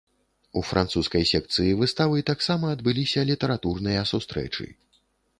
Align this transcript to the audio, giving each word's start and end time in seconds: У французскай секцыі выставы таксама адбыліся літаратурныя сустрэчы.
У 0.59 0.61
французскай 0.69 1.25
секцыі 1.31 1.75
выставы 1.81 2.23
таксама 2.29 2.71
адбыліся 2.75 3.25
літаратурныя 3.31 4.01
сустрэчы. 4.13 4.65